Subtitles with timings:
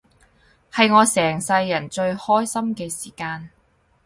[0.71, 3.51] 係我成世人最開心嘅時間